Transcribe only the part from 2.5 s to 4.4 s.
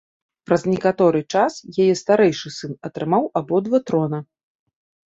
сын атрымаў абодва трона.